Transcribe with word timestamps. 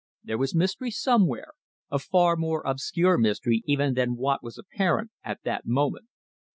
There 0.23 0.39
was 0.39 0.55
mystery 0.55 0.89
somewhere 0.89 1.51
a 1.91 1.99
far 1.99 2.35
more 2.35 2.63
obscure 2.65 3.19
mystery 3.19 3.61
even 3.67 3.93
than 3.93 4.15
what 4.17 4.41
was 4.41 4.57
apparent 4.57 5.11
at 5.23 5.43
that 5.43 5.67
moment. 5.67 6.07